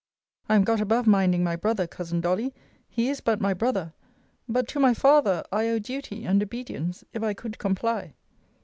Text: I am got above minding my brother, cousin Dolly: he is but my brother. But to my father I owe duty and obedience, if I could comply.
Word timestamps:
I 0.49 0.55
am 0.55 0.63
got 0.63 0.81
above 0.81 1.05
minding 1.05 1.43
my 1.43 1.55
brother, 1.55 1.85
cousin 1.85 2.21
Dolly: 2.21 2.55
he 2.89 3.07
is 3.07 3.21
but 3.21 3.39
my 3.39 3.53
brother. 3.53 3.93
But 4.49 4.67
to 4.69 4.79
my 4.79 4.95
father 4.95 5.43
I 5.51 5.67
owe 5.69 5.77
duty 5.77 6.25
and 6.25 6.41
obedience, 6.41 7.03
if 7.13 7.21
I 7.21 7.35
could 7.35 7.59
comply. 7.59 8.15